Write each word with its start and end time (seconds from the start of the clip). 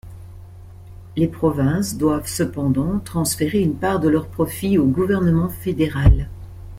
Les 1.15 1.27
provinces 1.27 1.95
doivent 1.95 2.25
cependant 2.27 2.97
transférer 2.97 3.61
une 3.61 3.75
part 3.75 3.99
de 3.99 4.09
leurs 4.09 4.25
profits 4.29 4.79
au 4.79 4.87
gouvernement 4.87 5.49
fédéral. 5.49 6.27